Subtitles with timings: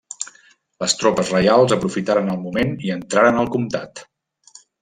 [0.83, 4.07] Les tropes reials aprofitaren el moment i entraren al comtat.